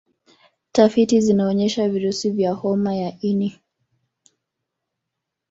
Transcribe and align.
Tafiti 0.71 1.21
zinaonyesha 1.21 1.89
virusi 1.89 2.29
vya 2.31 2.53
homa 2.53 2.95
ya 2.95 3.13
ini 3.21 3.59